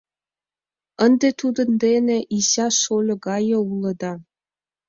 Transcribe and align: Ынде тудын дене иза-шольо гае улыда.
Ынде 1.05 1.29
тудын 1.39 1.69
дене 1.83 2.17
иза-шольо 2.37 3.15
гае 3.27 3.57
улыда. 3.71 4.13